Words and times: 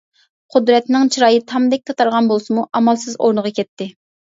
قۇدرەتنىڭ 0.55 1.05
چىرايى 1.17 1.43
تامدەك 1.55 1.85
تاتارغان 1.93 2.33
بولسىمۇ، 2.35 2.67
ئامالسىز 2.77 3.23
ئورنىغا 3.25 3.59
كەتتى. 3.61 3.95